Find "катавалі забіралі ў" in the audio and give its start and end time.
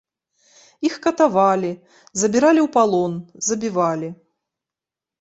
1.05-2.69